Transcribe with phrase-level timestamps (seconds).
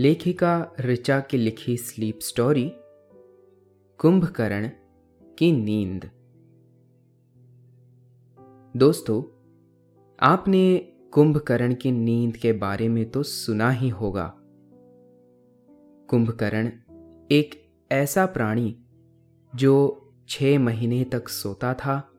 [0.00, 2.72] लेखिका ऋचा की लिखी स्लीप स्टोरी
[3.98, 4.70] कुंभकर्ण
[5.38, 6.10] की नींद।
[8.76, 9.22] दोस्तों,
[10.20, 10.78] आपने
[11.12, 14.34] कुंभकर्ण की नींद के बारे में तो सुना ही होगा।
[16.10, 16.66] कुंभकर्ण
[17.32, 18.78] एक ऐसा प्राणी
[19.54, 22.12] जो छह महीने तक सोता था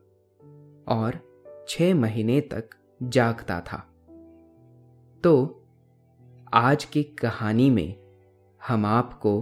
[0.87, 1.19] और
[1.69, 2.69] छह महीने तक
[3.03, 3.93] जागता था।
[5.23, 5.57] तो
[6.53, 7.95] आज की कहानी में
[8.67, 9.41] हम आपको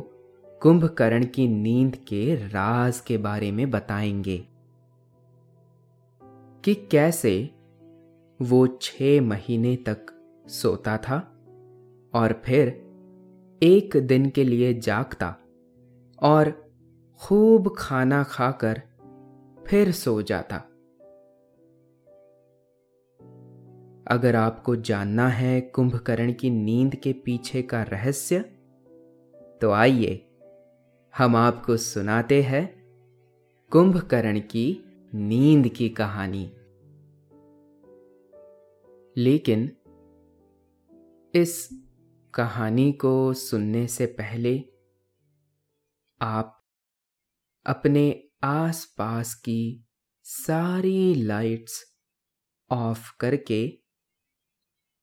[0.61, 4.47] कुंभकर्ण की नींद के राज के बारे में बताएँगे
[6.63, 7.55] कि कैसे
[8.41, 10.05] वो छह महीने तक
[10.47, 11.17] सोता था
[12.13, 12.67] और फिर
[13.63, 15.35] एक दिन के लिए जागता
[16.21, 16.71] और
[17.21, 18.81] खूब खाना खाकर
[19.67, 20.68] फिर सो जाता।
[24.11, 28.39] अगर आपको जानना है कुंभकर्ण की नींद के पीछे का रहस्य
[29.61, 30.25] तो आइए
[31.17, 32.79] हम आपको सुनाते हैं
[33.71, 36.53] कुंभकर्ण की नींद की कहानी।
[39.17, 39.77] लेकिन
[41.35, 41.69] इस
[42.33, 44.63] कहानी को सुनने से पहले
[46.21, 46.65] आप
[47.65, 49.87] अपने आसपास की
[50.23, 51.97] सारी लाइट्स
[52.71, 53.88] ऑफ़ करके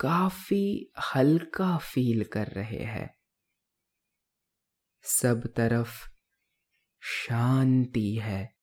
[0.00, 3.16] काफ़ी हल्का फील कर रहे हैं।
[5.02, 6.08] सब तरफ़
[7.00, 8.56] शांति है,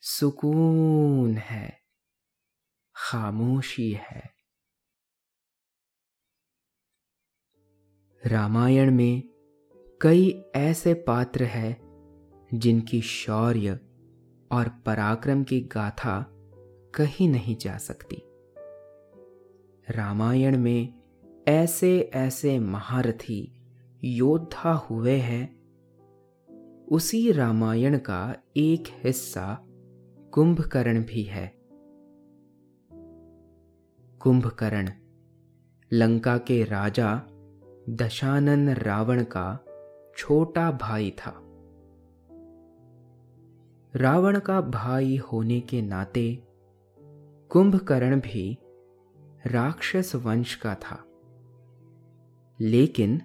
[0.00, 1.82] सुकून है,
[2.96, 4.34] खामोशी है।
[8.26, 9.22] रामायण में
[10.02, 11.88] कई ऐसे पात्र हैं
[12.54, 13.70] जिनकी शौर्य
[14.52, 16.26] और पराक्रम की गाथा
[16.94, 18.27] कहीं नहीं जा सकती।
[19.90, 20.94] रामायण में
[21.48, 23.62] ऐसे ऐसे महारथी
[24.04, 25.58] योद्धा हुए हैं।
[26.88, 29.58] उसी रामायण का एक हिस्सा
[30.32, 31.54] कुंभकर्ण भी है।
[34.20, 34.90] कुंभकर्ण,
[35.92, 37.22] लंका के राजा
[37.88, 39.64] दशानन रावण का
[40.16, 41.40] छोटा भाई था।
[43.96, 46.42] रावण का भाई होने के नाते
[47.48, 48.58] कुंभकर्ण भी
[49.46, 51.04] राक्षस वंश का था।
[52.60, 53.22] लेकिन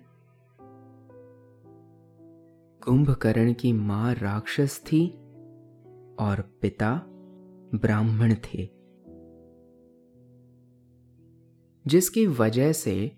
[2.84, 5.10] कुंभकर्ण की माँ राक्षस थी
[6.20, 7.04] और पिता
[7.76, 8.70] ब्राह्मण थे,
[11.88, 13.12] जिसकी वजह से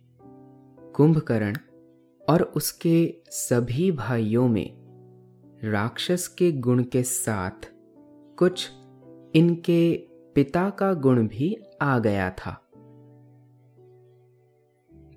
[0.95, 1.57] कुंभकर्ण
[2.29, 4.85] और उसके सभी भाइयों में
[5.63, 7.71] राक्षस के गुण के साथ
[8.37, 8.71] कुछ
[9.35, 12.64] इनके पिता का गुण भी आ गया था।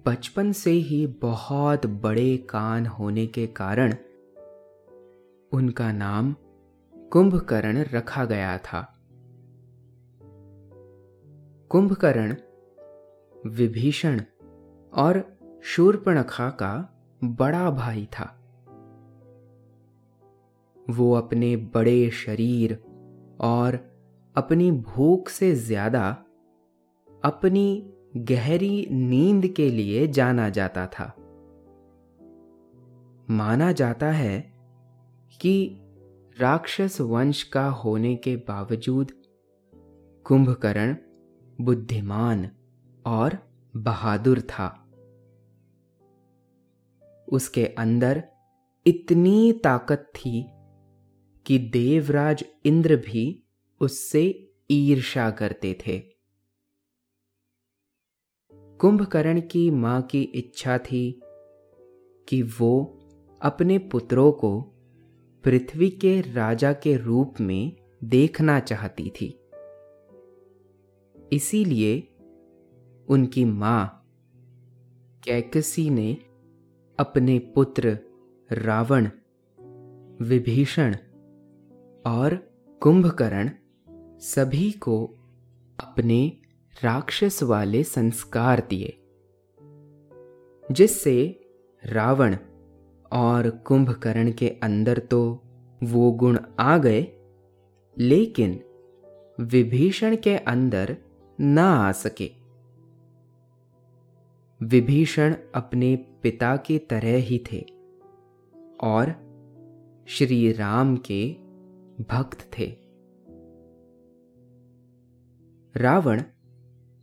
[0.08, 3.94] बचपन से ही बहुत बड़े कान होने के कारण
[5.52, 6.34] उनका नाम
[7.12, 8.80] कुंभकर्ण रखा गया था।
[11.70, 12.36] कुंभकर्ण
[13.46, 14.20] विभीषण
[14.92, 18.24] और शूर्पणखा का बड़ा भाई था।
[20.90, 22.82] वो अपने बड़े शरीर
[23.40, 23.78] और
[24.36, 26.08] अपनी भूख से ज़्यादा
[27.24, 31.14] अपनी गहरी नींद के लिए जाना जाता था।
[33.30, 34.40] माना जाता है
[35.40, 35.78] कि
[36.40, 39.12] राक्षस वंश का होने के बावजूद
[40.24, 40.96] कुंभकर्ण
[41.60, 42.50] बुद्धिमान
[43.06, 43.38] और
[43.76, 44.84] बहादुर था।
[47.32, 48.24] उसके अंदर
[48.86, 50.46] इतनी ताकत थी
[51.46, 53.42] कि देवराज इंद्र भी
[53.80, 56.17] उससे ईर्षा करते थे।
[58.80, 61.20] कुंभकर्ण की माँ की इच्छा थी
[62.28, 62.98] कि वो
[63.42, 64.60] अपने पुत्रों को
[65.44, 69.40] पृथ्वी के राजा के रूप में देखना चाहती थी।
[71.32, 72.14] इसीलिए
[73.08, 74.08] उनकी माँ
[75.24, 76.16] कैकसी ने
[76.98, 77.98] अपने पुत्र
[78.52, 79.08] रावण,
[80.24, 80.94] विभीषण
[82.06, 83.50] और कुंभकर्ण
[84.18, 85.06] सभी को
[85.80, 86.37] अपने
[86.82, 88.94] राक्षस वाले संस्कार दिए,
[90.72, 91.14] जिससे
[91.82, 92.36] रावण
[93.12, 95.20] और कुंभकर्ण के अंदर तो
[95.82, 97.02] वो गुण आ गए,
[97.96, 98.60] लेकिन
[99.40, 100.96] विभीषण के अंदर
[101.40, 102.30] ना आ सके।
[104.60, 107.60] विभीषण अपने पिता की तरह ही थे
[108.82, 109.14] और
[110.08, 111.32] श्री राम के
[112.02, 112.72] भक्त थे।
[115.74, 116.22] रावण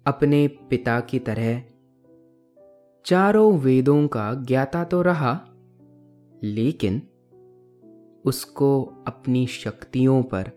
[0.07, 1.63] अपने पिता की तरह।
[3.06, 5.48] चारों वेदों का ज्ञाता तो रहा,
[6.44, 7.02] लेकिन
[8.25, 10.52] उसको अपनी शक्तियों पर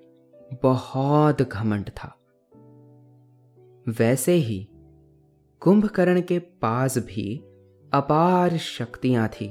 [0.62, 2.18] बहुत घमंड था।
[3.88, 4.68] वैसे ही
[5.60, 7.38] कुंभकर्ण के पास भी
[7.92, 9.48] अपार शक्तियाँ थी।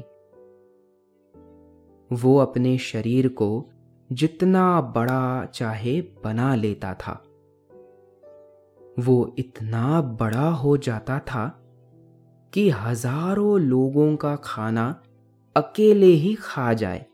[2.16, 3.70] वो अपने शरीर को
[4.12, 7.24] जितना बड़ा चाहे बना लेता था।
[8.98, 11.48] वो इतना बड़ा हो जाता था
[12.54, 14.86] कि हज़ारों लोगों का खाना
[15.56, 17.06] अकेले ही खा जाए।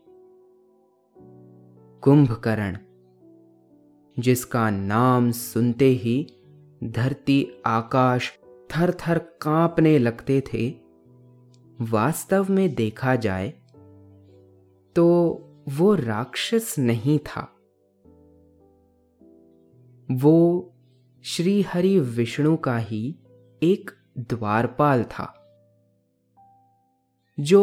[2.02, 2.76] कुंभकर्ण,
[4.16, 6.16] जिसका नाम सुनते ही
[6.84, 8.32] धरती आकाश
[8.70, 10.68] थर थर कांपने लगते थे,
[11.82, 13.48] वास्तव में देखा जाए
[14.96, 15.06] तो
[15.68, 17.48] वो राक्षस नहीं था।
[20.08, 20.70] वो
[21.26, 23.18] श्री हरि विष्णु का ही
[23.62, 25.56] एक द्वारपाल था,
[27.40, 27.62] जो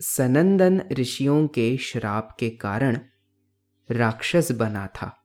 [0.00, 2.98] सनंदन ऋषियों के श्राप के कारण
[3.90, 5.24] राक्षस बना था।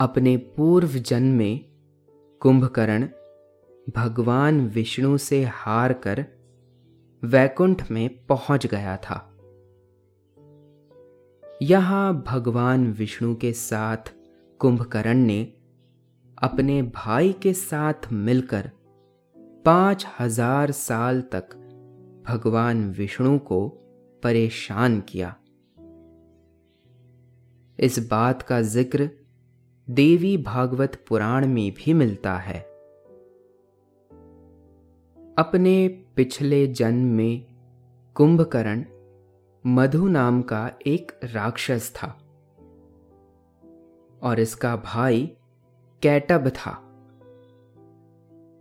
[0.00, 1.60] अपने पूर्व जन्म में
[2.40, 3.08] कुंभकर्ण
[3.96, 6.26] भगवान विष्णु से हार कर
[7.24, 9.38] वैकुंठ में पहुँच गया था।
[11.62, 14.21] यहाँ भगवान विष्णु के साथ
[14.62, 15.52] कुंभकर्ण ने
[16.38, 18.70] अपने भाई के साथ मिलकर
[19.64, 21.54] पाँच हज़ार साल तक
[22.28, 23.68] भगवान विष्णु को
[24.22, 25.36] परेशान किया।
[27.80, 29.10] इस बात का ज़िक्र
[29.90, 32.60] देवी भागवत पुराण में भी मिलता है।
[35.38, 37.46] अपने पिछले जन्म में
[38.14, 38.84] कुंभकर्ण
[39.66, 42.21] मधु नाम का एक राक्षस था।
[44.22, 45.30] और इसका भाई
[46.02, 46.72] कैटब था।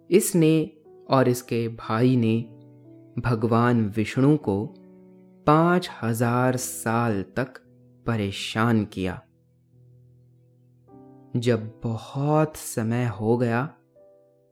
[0.10, 0.72] इसने
[1.10, 2.38] और इसके भाई ने
[3.22, 4.65] भगवान विष्णु को
[5.48, 7.60] पाँच हज़ार साल तक
[8.06, 9.22] परेशान किया।
[11.36, 13.65] जब बहुत समय हो गया,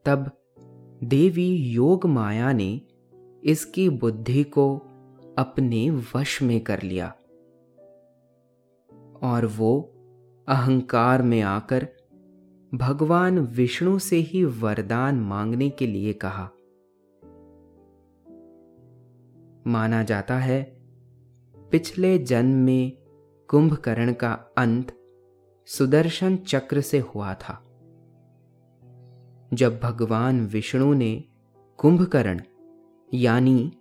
[0.05, 0.31] तब
[1.03, 2.81] देवी योग माया ने
[3.43, 4.75] इसकी बुद्धि को
[5.37, 7.07] अपने वश में कर लिया
[9.21, 9.71] और वो
[10.49, 11.87] अहंकार में आकर
[12.75, 16.49] भगवान विष्णु से ही वरदान मांगने के लिए कहा।
[19.67, 20.63] माना जाता है,
[21.71, 22.97] पिछले जन्म में
[23.49, 24.97] कुंभकर्ण का अंत
[25.67, 27.63] सुदर्शन चक्र से हुआ था।
[29.53, 31.23] जब भगवान विष्णु ने
[31.77, 32.41] कुंभकर्ण,
[33.13, 33.71] यानी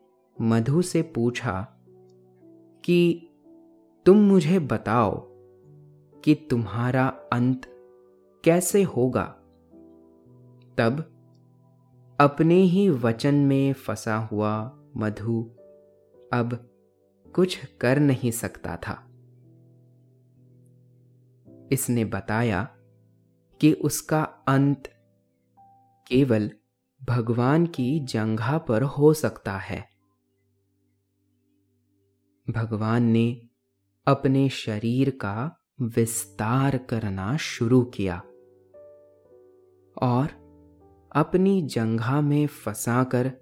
[0.41, 1.63] मधु से पूछा
[2.85, 3.29] कि,
[4.07, 5.28] तुम मुझे बताओ
[6.25, 7.63] कि तुम्हारा अंत
[8.45, 9.25] कैसे होगा।
[10.79, 11.15] तब
[12.21, 15.43] अपने ही वचन में फंसा हुआ मधु
[16.33, 16.71] अब
[17.35, 19.05] कुछ कर नहीं सकता था।
[21.73, 22.65] इसने बताया
[23.61, 24.83] कि उसका अंत
[26.07, 26.51] केवल
[27.09, 29.89] भगवान की जंघा पर हो सकता है।
[32.51, 33.49] भगवान ने
[34.07, 38.19] अपने शरीर का विस्तार करना शुरू किया।
[40.03, 40.49] और
[41.17, 43.33] अपनी जंघा में फंसाकर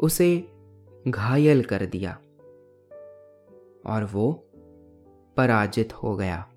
[0.00, 0.48] उसे
[1.08, 2.12] घायल कर दिया।
[3.86, 4.32] और वो
[5.36, 6.50] पराजित हो गया।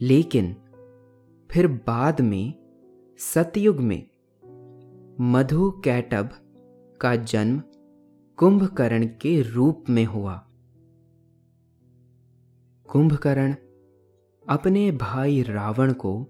[0.00, 0.56] लेकिन
[1.50, 2.54] फिर बाद में,
[3.18, 4.06] सतयुग में,
[5.20, 6.28] मधु कैटब
[7.00, 7.62] का जन्म
[8.36, 10.49] कुंभकर्ण के रूप में हुआ।
[12.90, 13.54] कुंभकर्ण
[14.48, 16.26] अपने भाई रावण को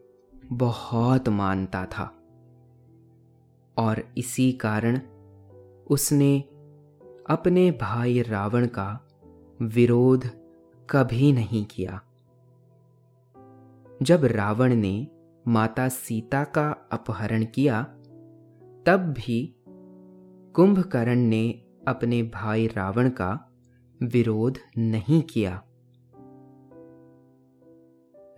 [0.52, 2.23] बहुत मानता था।
[3.79, 4.97] और इसी कारण
[5.90, 6.40] उसने
[7.31, 9.09] अपने भाई रावण का
[9.62, 10.26] विरोध
[10.90, 12.02] कभी नहीं किया।
[14.02, 15.09] जब रावण ने
[15.49, 17.83] माता सीता का अपहरण किया,
[18.87, 19.57] तब भी
[20.55, 23.50] कुंभकर्ण ने अपने भाई रावण का
[24.02, 25.62] विरोध नहीं किया।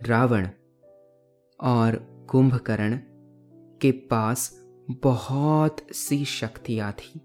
[0.07, 0.49] रावण
[1.61, 1.97] और
[2.31, 2.97] कुंभकर्ण
[3.83, 7.21] के पास बहुत सी शक्तियाँ थी।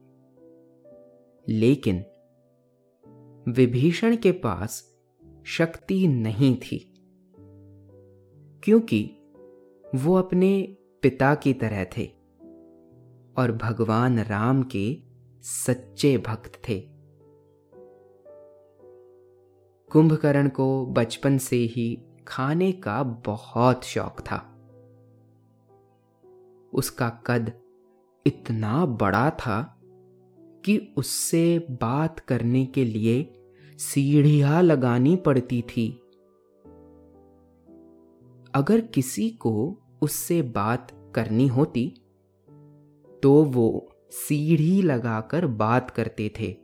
[1.50, 2.04] लेकिन
[3.54, 4.98] विभीषण के पास
[5.46, 6.94] शक्ति नहीं थी,
[8.64, 9.18] क्योंकि
[9.96, 12.06] वो अपने पिता की तरह थे
[13.38, 14.98] और भगवान राम के
[15.42, 16.80] सच्चे भक्त थे।
[19.92, 24.38] कुंभकर्ण को बचपन से ही खाने का बहुत शौक था।
[26.74, 27.52] उसका कद
[28.26, 29.62] इतना बड़ा था
[30.66, 33.44] कि उससे बात करने के लिए
[33.80, 35.90] सीढ़ियाँ लगानी पड़ती थी।
[38.56, 41.88] अगर किसी को उससे बात करनी होती
[43.24, 46.56] तो वो सीढ़ी लगाकर बात करते थे।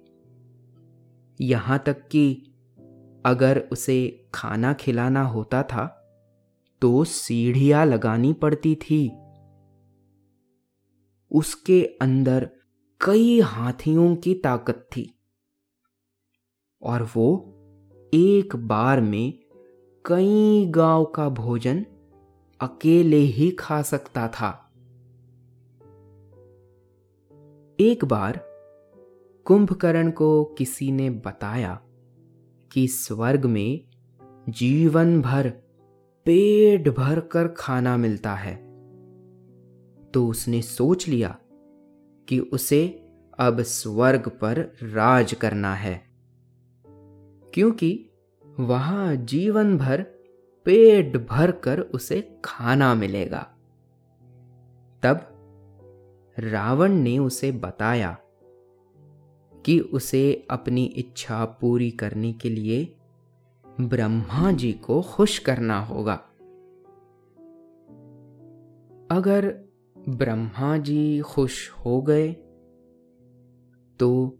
[1.39, 2.52] यहाँ तक कि
[3.25, 5.99] अगर उसे खाना खिलाना होता था
[6.81, 9.09] तो सीढ़ियाँ लगानी पड़ती थी।
[11.31, 12.49] उसके अंदर
[13.01, 15.19] कई हाथियों की ताकत थी।
[16.81, 17.55] और वो
[18.13, 19.39] एक बार में
[20.05, 21.85] कई गाँव का भोजन
[22.61, 24.69] अकेले ही खा सकता था।
[27.79, 28.37] एक बार
[29.45, 31.81] कुंभकर्ण को किसी ने बताया
[32.73, 33.85] कि स्वर्ग में
[34.49, 35.49] जीवन भर,
[36.25, 38.55] पेट भर कर खाना मिलता है।
[40.13, 41.39] तो उसने सोच लिया
[42.29, 43.05] कि उसे
[43.39, 46.01] अब स्वर्ग पर राज करना है।
[47.53, 48.09] क्योंकि
[48.59, 50.01] वहाँ जीवन भर,
[50.65, 53.49] पेट भर कर उसे खाना मिलेगा।
[55.03, 55.29] तब
[56.39, 58.17] रावण ने उसे बताया
[59.65, 62.95] कि उसे अपनी इच्छा पूरी करने के लिए
[63.81, 66.15] ब्रह्मा जी को खुश करना होगा।
[69.11, 69.47] अगर
[70.09, 72.31] ब्रह्मा जी खुश हो गए
[73.99, 74.39] तो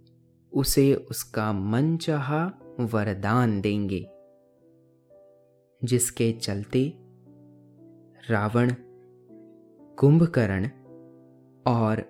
[0.54, 2.46] उसे उसका मन चाहा
[2.80, 4.06] वरदान देंगे,
[5.82, 6.94] जिसके चलते
[8.30, 8.74] रावण,
[9.98, 10.70] कुंभकर्ण
[11.68, 12.04] और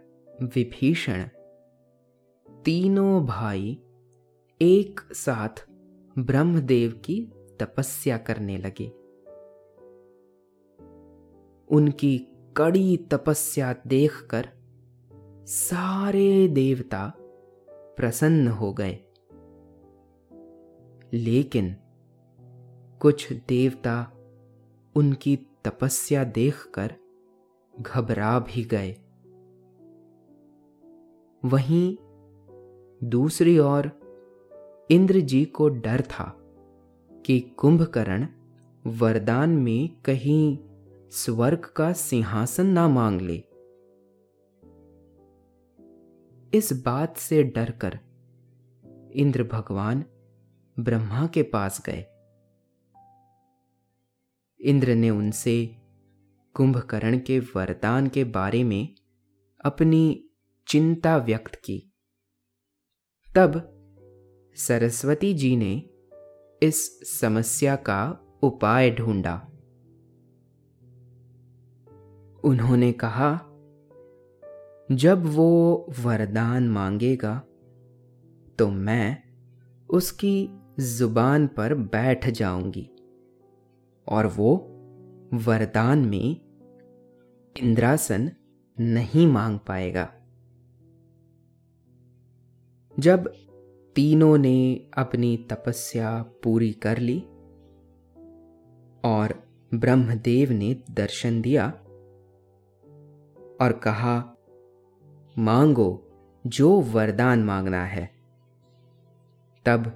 [0.43, 1.25] विभीषण
[2.65, 3.81] तीनों भाई
[4.61, 5.67] एक साथ
[6.19, 8.87] ब्रह्मदेव की तपस्या करने लगे।
[11.75, 12.27] उनकी
[12.57, 14.49] कड़ी तपस्या देखकर
[15.45, 17.13] सारे देवता
[17.69, 18.99] प्रसन्न हो गए।
[21.13, 21.75] लेकिन
[23.01, 24.11] कुछ देवता
[24.95, 26.95] उनकी तपस्या देखकर
[27.79, 28.95] घबरा भी गए।
[31.45, 31.97] वहीं
[33.03, 33.91] दूसरी ओर,
[34.91, 36.37] इंद्र जी को डर था
[37.25, 38.27] कि कुंभकर्ण
[38.87, 40.57] वरदान में कहीं
[41.11, 43.43] स्वर्ग का सिंहासन ना मांग ले।
[46.57, 47.99] इस बात से डरकर
[49.13, 50.05] इंद्र भगवान
[50.79, 52.05] ब्रह्मा के पास गए।
[54.59, 55.75] इंद्र ने उनसे
[56.53, 58.95] कुंभकर्ण के वरदान के बारे में
[59.65, 60.29] अपनी
[60.67, 61.89] चिंता व्यक्त की।
[63.37, 63.53] तब
[64.55, 65.89] सरस्वती जी ने
[66.67, 69.47] इस समस्या का उपाय ढूंढा।
[72.43, 73.35] उन्होंने कहा,
[74.91, 75.49] जब वो
[75.99, 77.35] वरदान मांगेगा
[78.59, 79.23] तो मैं
[79.89, 80.49] उसकी
[80.79, 82.89] ज़ुबान पर बैठ जाऊँगी
[84.07, 84.55] और वो
[85.33, 86.41] वरदान में
[87.55, 88.31] इंद्रासन
[88.79, 90.13] नहीं मांग पाएगा।
[92.99, 93.33] जब
[93.95, 97.19] तीनों ने अपनी तपस्या पूरी कर ली
[99.05, 101.67] और ब्रह्मदेव ने दर्शन दिया
[103.61, 104.37] और कहा,
[105.37, 106.07] मांगो
[106.47, 108.09] जो वरदान मांगना है।
[109.65, 109.91] तब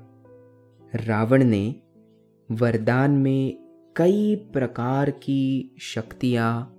[0.95, 1.75] रावण ने
[2.51, 3.57] वरदान में
[3.95, 6.73] कई प्रकार की शक्तियाँ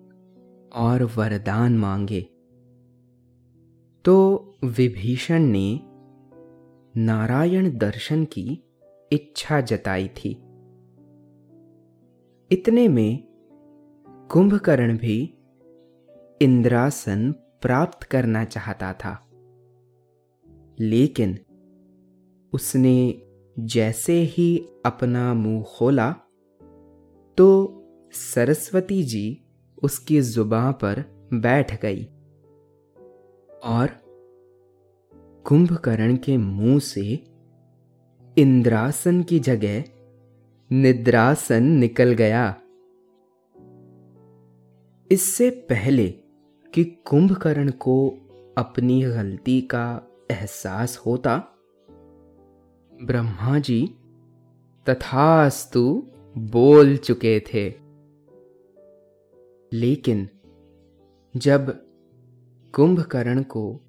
[0.74, 2.20] और वरदान मांगे।
[4.04, 5.80] तो विभीषण ने
[6.96, 8.64] नारायण दर्शन की
[9.12, 10.30] इच्छा जताई थी।
[12.52, 13.24] इतने में
[14.30, 15.34] कुंभकर्ण भी
[16.42, 19.30] इंद्रासन प्राप्त करना चाहता था।
[20.80, 21.38] लेकिन
[22.52, 23.22] उसने
[23.58, 26.12] जैसे ही अपना मुँह खोला
[27.36, 27.74] तो
[28.12, 29.44] सरस्वती जी
[29.82, 32.04] उसकी जुबां पर बैठ गई
[33.64, 34.07] और
[35.48, 37.24] कुंभकर्ण के मुँह से
[38.38, 39.84] इंद्रासन की जगह
[40.72, 42.56] निद्रासन निकल गया।
[45.12, 46.08] इससे पहले
[46.74, 48.08] कि कुंभकर्ण को
[48.58, 51.36] अपनी गलती का एहसास होता,
[53.04, 53.94] ब्रह्मा जी
[54.88, 56.06] तथास्तु
[56.38, 57.74] बोल चुके थे।
[59.72, 60.28] लेकिन
[61.36, 61.86] जब
[62.72, 63.80] कुंभकर्ण को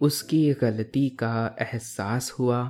[0.00, 2.62] उसकी गलती का एहसास हुआ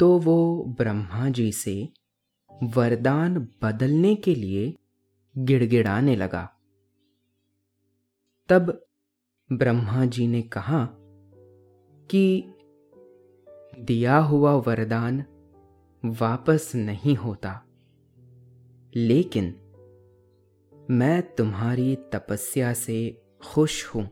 [0.00, 1.74] तो वो ब्रह्मा जी से
[2.50, 4.74] वरदान बदलने के लिए
[5.36, 6.42] गिड़गिड़ाने लगा।
[8.48, 8.72] तब
[9.50, 10.84] ब्रह्मा जी ने कहा
[12.10, 12.54] कि
[13.80, 15.24] दिया हुआ वरदान
[16.02, 17.52] वापस नहीं होता,
[18.92, 19.54] लेकिन
[20.90, 22.98] मैं तुम्हारी तपस्या से
[23.44, 24.08] खुश हूँ।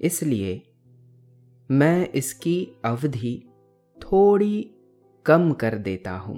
[0.00, 0.62] इसलिए
[1.70, 3.48] मैं इसकी अवधि
[4.02, 4.74] थोड़ी
[5.26, 6.36] कम कर देता हूँ।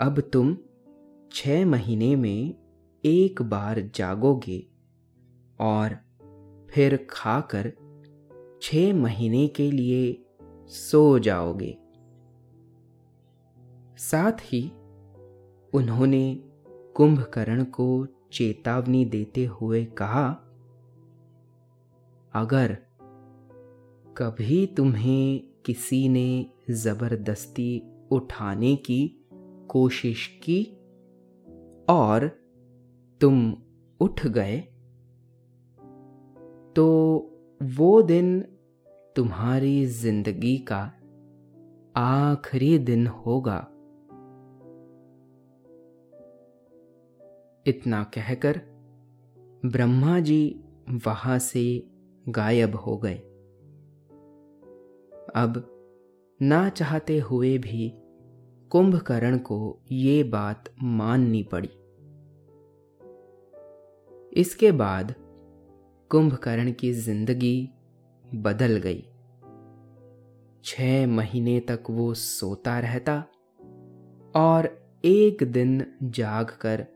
[0.00, 0.56] अब तुम
[1.32, 2.54] छह महीने में
[3.04, 4.66] एक बार जागोगे
[5.60, 5.96] और
[6.70, 7.72] फिर खाकर
[8.62, 10.24] छह महीने के लिए
[10.68, 11.78] सो जाओगे।
[13.98, 14.72] साथ ही
[15.74, 20.45] उन्होंने कुंभकर्ण को चेतावनी देते हुए कहा
[22.36, 22.76] अगर
[24.16, 27.70] कभी तुम्हें किसी ने ज़बरदस्ती
[28.10, 29.26] उठाने की
[29.68, 30.64] कोशिश की
[31.88, 32.28] और
[33.20, 33.54] तुम
[34.00, 34.58] उठ गए
[36.76, 36.86] तो
[37.62, 38.40] वो दिन
[39.16, 40.82] तुम्हारी ज़िंदगी का
[41.96, 43.58] आखिरी दिन होगा।
[47.66, 48.60] इतना कहकर
[49.66, 50.60] ब्रह्मा जी
[51.06, 51.64] वहाँ से
[52.28, 53.14] गायब हो गए।
[55.34, 55.62] अब
[56.42, 57.92] ना चाहते हुए भी
[58.70, 61.70] कुंभकर्ण को ये बात माननी पड़ी।
[64.40, 65.14] इसके बाद
[66.10, 67.70] कुंभकर्ण की ज़िंदगी
[68.34, 69.02] बदल गई।
[70.64, 73.18] छह महीने तक वो सोता रहता
[74.34, 74.66] और
[75.04, 76.86] एक दिन जागकर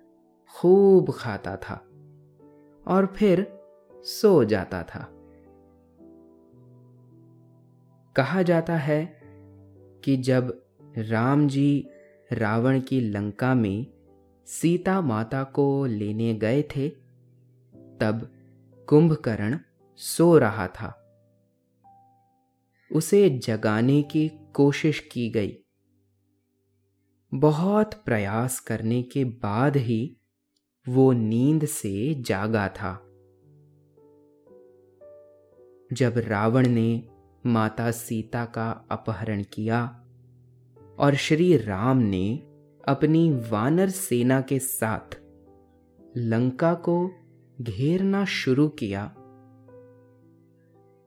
[0.54, 1.74] खूब खाता था
[2.86, 3.46] और फिर
[4.04, 5.19] सो जाता था।
[8.20, 9.20] कहा जाता है
[10.04, 10.66] कि जब
[10.98, 11.88] राम जी
[12.32, 13.86] रावण की लंका में
[14.46, 16.88] सीता माता को लेने गए थे,
[18.00, 18.32] तब
[18.88, 19.58] कुंभकर्ण
[19.96, 21.18] सो रहा था।
[22.92, 25.58] उसे जगाने की कोशिश की गई।
[27.34, 30.16] बहुत प्रयास करने के बाद ही
[30.88, 33.06] वो नींद से जागा था।
[35.92, 37.09] जब रावण ने
[37.46, 40.04] माता सीता का अपहरण किया
[40.98, 42.38] और श्री राम ने
[42.88, 45.20] अपनी वानर सेना के साथ
[46.16, 47.10] लंका को
[47.60, 49.14] घेरना शुरू किया,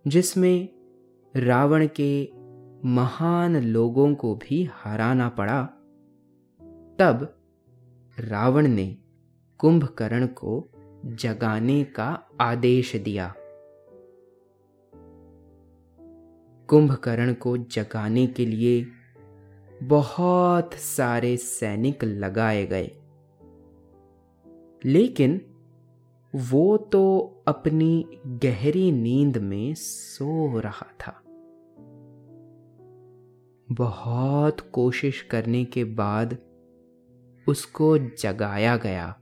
[0.08, 0.70] जिसमें
[1.36, 2.30] रावण के
[2.86, 5.64] महान लोगों को भी हराना पड़ा।
[7.00, 7.40] तब
[8.20, 8.98] रावण ने
[9.58, 10.70] कुंभकर्ण को
[11.06, 13.34] जगाने का आदेश दिया।
[16.68, 18.86] कुंभकर्ण को जगाने के लिए
[19.84, 22.92] बहुत सारे सैनिक लगाए गए।
[24.86, 25.42] लेकिन
[26.36, 31.20] वो तो अपनी गहरी नींद में सो रहा था।
[33.72, 36.38] बहुत कोशिश करने के बाद
[37.48, 39.20] उसको जगाया गया।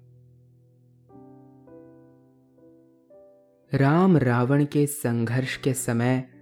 [3.73, 6.40] राम रावण के संघर्ष के समय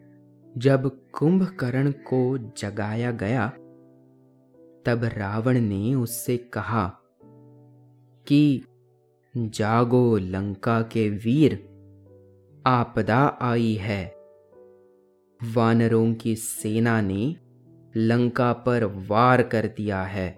[0.57, 3.47] जब कुंभकर्ण को जगाया गया,
[4.85, 6.99] तब रावण ने उससे कहा
[8.27, 8.63] कि,
[9.37, 11.53] जागो लंका के वीर,
[12.67, 14.05] आपदा आई है।
[15.53, 17.35] वानरों की सेना ने
[17.95, 20.37] लंका पर वार कर दिया है।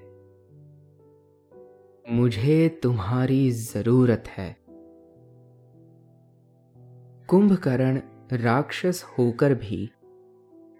[2.09, 4.57] मुझे तुम्हारी ज़रूरत है।
[7.27, 8.01] कुंभकर्ण
[8.33, 9.89] राक्षस होकर भी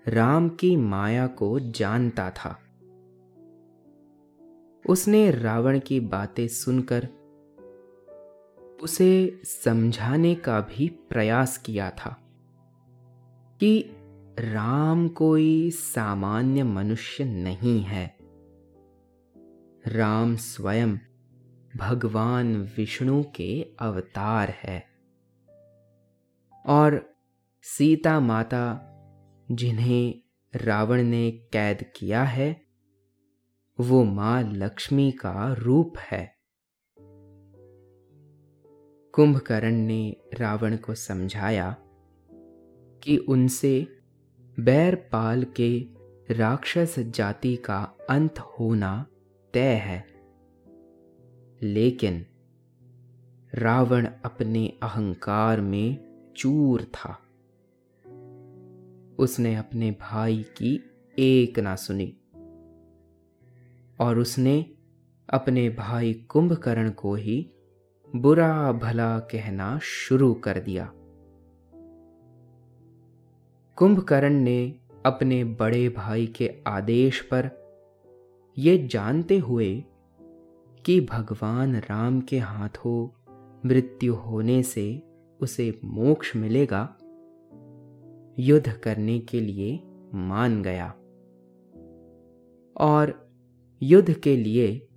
[0.07, 2.59] राम की माया को जानता था।
[4.89, 7.07] उसने रावण की बातें सुनकर
[8.83, 12.21] उसे समझाने का भी प्रयास किया था
[13.59, 13.85] कि
[14.39, 18.17] राम कोई सामान्य मनुष्य नहीं है।
[19.87, 20.97] राम स्वयं
[21.77, 24.85] भगवान विष्णु के अवतार है।
[26.65, 27.13] और
[27.61, 28.87] सीता माता
[29.51, 30.21] जिन्हें
[30.55, 32.61] रावण ने कैद किया है,
[33.79, 36.35] वो माँ लक्ष्मी का रूप है।
[39.11, 41.77] कुंभकर्ण ने रावण को समझाया
[43.03, 43.87] कि उनसे
[44.59, 45.79] बैरपाल के
[46.33, 49.05] राक्षस जाति का अंत होना
[49.53, 50.05] तय है।
[51.63, 52.25] लेकिन
[53.53, 57.30] रावण अपने अहंकार में चूर था।
[59.21, 60.83] उसने अपने भाई की
[61.19, 62.17] एक ना सुनी।
[63.99, 64.65] और उसने
[65.29, 67.51] अपने भाई कुंभकर्ण को ही
[68.15, 70.91] बुरा भला कहना शुरू कर दिया।
[73.75, 77.51] कुंभकर्ण ने अपने बड़े भाई के आदेश पर
[78.57, 79.83] यह जानते हुए
[80.85, 83.09] कि भगवान राम के हाथों
[83.65, 85.03] मृत्यु होने से
[85.39, 86.97] उसे मोक्ष मिलेगा
[88.39, 90.87] युद्ध करने के लिए मान गया।
[92.77, 93.29] और
[93.83, 94.87] युद्ध के लिए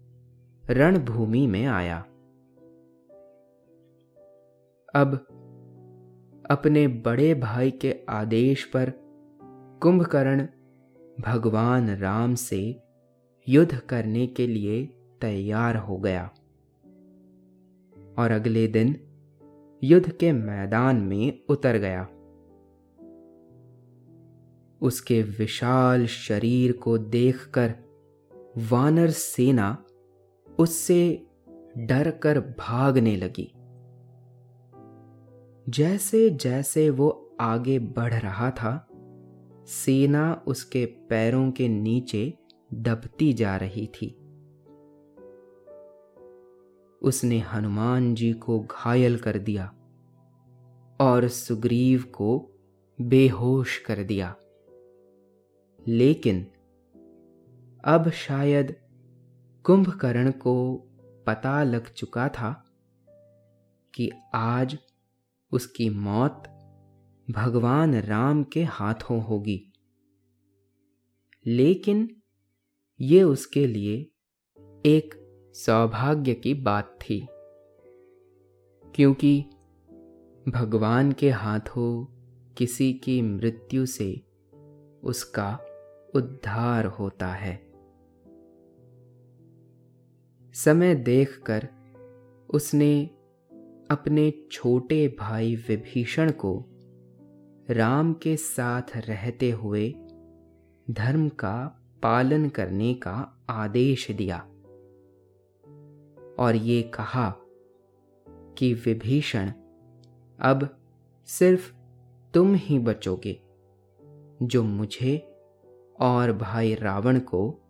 [0.70, 1.99] रणभूमि में आया।
[4.94, 5.14] अब
[6.51, 8.92] अपने बड़े भाई के आदेश पर
[9.83, 10.47] कुंभकर्ण
[11.20, 12.83] भगवान राम से
[13.49, 14.87] युद्ध करने के लिए
[15.20, 16.31] तैयार हो गया।
[18.18, 19.01] और अगले दिन
[19.85, 22.09] युद्ध के मैदान में उतर गया।
[24.85, 27.75] उसके विशाल शरीर को देखकर
[28.57, 29.85] वानर सेना
[30.59, 31.27] उससे
[31.79, 33.53] डर कर भागने लगी।
[35.68, 38.88] जैसे जैसे वो आगे बढ़ रहा था,
[39.66, 42.38] सेना उसके पैरों के नीचे
[42.75, 44.18] दबती जा रही थी।
[47.03, 49.66] उसने हनुमान जी को घायल कर दिया
[51.01, 52.51] और सुग्रीव को
[53.01, 54.37] बेहोश कर दिया।
[55.88, 56.47] लेकिन
[57.85, 58.77] अब शायद
[59.64, 60.77] कुंभकर्ण को
[61.27, 62.64] पता लग चुका था
[63.94, 64.79] कि आज
[65.53, 66.42] उसकी मौत
[67.31, 69.73] भगवान राम के हाथों होगी।
[71.47, 72.16] लेकिन
[73.01, 74.11] ये उसके लिए
[74.87, 75.20] एक
[75.55, 77.27] सौभाग्य की बात थी,
[78.94, 79.40] क्योंकि
[80.49, 82.05] भगवान के हाथों
[82.55, 84.27] किसी की मृत्यु से
[85.03, 85.59] उसका
[86.14, 87.57] उद्धार होता है।
[90.55, 91.68] समय देखकर
[92.50, 93.07] उसने
[93.90, 96.64] अपने छोटे भाई विभीषण को
[97.70, 99.90] राम के साथ रहते हुए
[100.90, 104.38] धर्म का पालन करने का आदेश दिया
[106.38, 107.35] और ये कहा
[108.29, 109.53] कि विभीषण,
[110.40, 110.79] अब
[111.27, 111.74] सिर्फ़
[112.35, 113.40] तुम ही बचोगे
[114.42, 115.34] जो मुझे
[116.00, 117.61] और भाई रावण को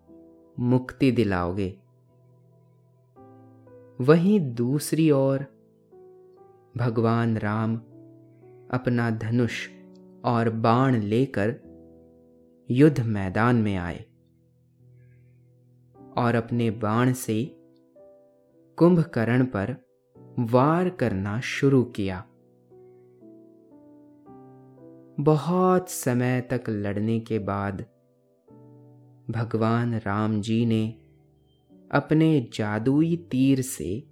[0.58, 1.78] मुक्ति दिलाओगे।
[4.00, 5.46] वहीं दूसरी ओर
[6.76, 7.76] भगवान राम
[8.70, 9.68] अपना धनुष
[10.24, 11.60] और बाण लेकर
[12.70, 14.04] युद्ध मैदान में आए
[16.16, 17.56] और अपने बाण से
[18.76, 19.76] कुंभकर्ण पर
[20.38, 22.24] वार करना शुरू किया।
[25.20, 27.84] बहुत समय तक लड़ने के बाद
[29.30, 30.94] भगवान राम जी ने
[31.92, 34.08] अपने जादुई तीर से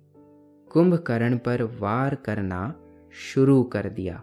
[0.73, 2.75] कुंभकर्ण पर वार करना
[3.13, 4.23] शुरू कर दिया।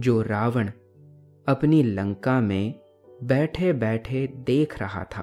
[0.00, 0.68] जो रावण
[1.48, 2.80] अपनी लंका में
[3.22, 5.22] बैठे बैठे देख रहा था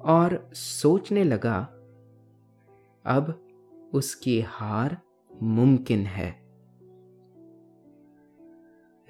[0.00, 1.58] और सोचने लगा,
[3.06, 3.46] अब
[3.92, 4.98] उसकी हार
[5.42, 6.42] मुमकिन है।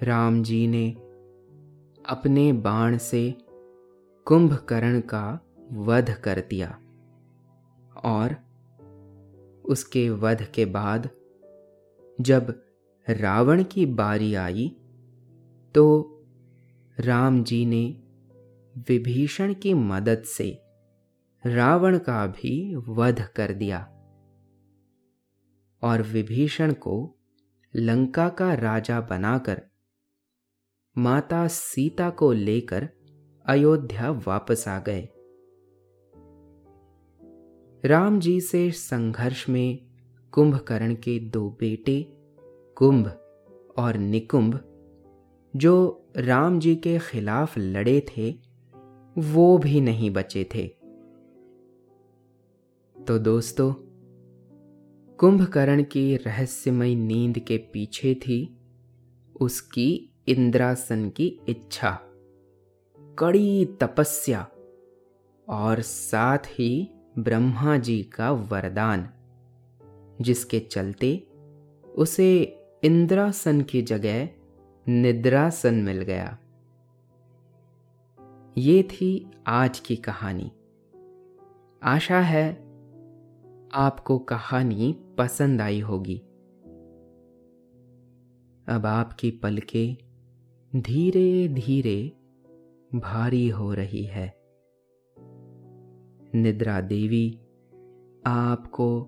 [0.03, 1.08] राम जी ने
[2.09, 3.37] अपने बाण से
[4.25, 5.39] कुंभकर्ण का
[5.71, 6.69] वध कर दिया
[8.05, 8.35] और
[9.65, 11.09] उसके वध के बाद
[12.21, 12.63] जब
[13.09, 14.75] रावण की बारी आई
[15.75, 15.85] तो
[16.99, 17.85] राम जी ने
[18.89, 20.61] विभीषण की मदद से
[21.45, 23.79] रावण का भी वध कर दिया
[25.81, 27.15] और विभीषण को
[27.75, 29.61] लंका का राजा बनाकर
[30.97, 32.89] माता सीता को लेकर
[33.45, 35.07] अयोध्या वापस आ गए।
[37.85, 39.79] राम जी से संघर्ष में
[40.31, 42.07] कुंभकर्ण के दो बेटे,
[42.75, 43.07] कुंभ
[43.77, 44.59] और निकुंभ,
[45.55, 48.31] जो राम जी के खिलाफ लड़े थे,
[49.17, 50.67] वो भी नहीं बचे थे।
[52.95, 53.73] तो दोस्तों,
[55.15, 58.57] कुंभकर्ण की रहस्यमय नींद के पीछे थी
[59.41, 61.99] उसकी इंद्रासन की इच्छा,
[63.19, 64.47] कड़ी तपस्या
[65.47, 69.09] और साथ ही ब्रह्मा जी का वरदान,
[70.21, 71.27] जिसके चलते
[71.95, 74.29] उसे इंद्रासन की जगह
[74.87, 76.37] निद्रासन मिल गया।
[78.57, 80.51] ये थी आज की कहानी।
[81.83, 82.53] आशा है
[83.73, 86.17] आपको कहानी पसंद आई होगी।
[88.67, 90.08] अब आपकी पलकें
[90.75, 92.11] धीरे धीरे
[92.95, 94.33] भारी हो रही है।
[96.35, 97.39] निद्रा देवी
[98.27, 99.01] आपको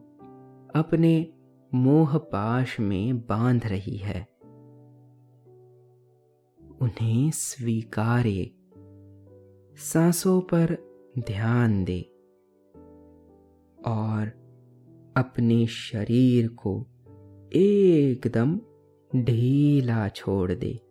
[0.76, 1.34] अपने
[1.74, 4.28] मोह पाश में बाँध रही है।
[6.82, 8.52] उन्हें स्वीकारे,
[9.78, 10.78] सांसों पर
[11.20, 12.02] ध्यान दे
[13.88, 14.28] और
[15.18, 16.86] अपने शरीर को
[17.54, 18.62] एकदम
[19.16, 20.91] ढीला छोड़ दे।